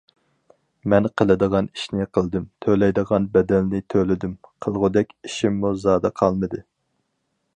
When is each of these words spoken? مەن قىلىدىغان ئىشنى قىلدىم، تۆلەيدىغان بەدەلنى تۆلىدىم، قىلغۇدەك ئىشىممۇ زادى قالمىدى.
مەن 0.93 1.07
قىلىدىغان 1.21 1.67
ئىشنى 1.77 2.07
قىلدىم، 2.17 2.47
تۆلەيدىغان 2.65 3.29
بەدەلنى 3.37 3.83
تۆلىدىم، 3.95 4.33
قىلغۇدەك 4.67 5.13
ئىشىممۇ 5.29 5.75
زادى 5.85 6.15
قالمىدى. 6.23 6.65